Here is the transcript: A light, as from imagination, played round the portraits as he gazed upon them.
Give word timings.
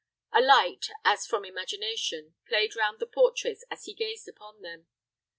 A 0.33 0.41
light, 0.41 0.89
as 1.05 1.27
from 1.27 1.45
imagination, 1.45 2.33
played 2.47 2.75
round 2.75 2.97
the 2.99 3.05
portraits 3.05 3.63
as 3.69 3.85
he 3.85 3.93
gazed 3.93 4.27
upon 4.27 4.63
them. 4.63 4.87